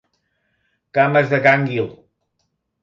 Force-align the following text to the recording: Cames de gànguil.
Cames 0.99 1.31
de 1.35 1.41
gànguil. 1.47 1.89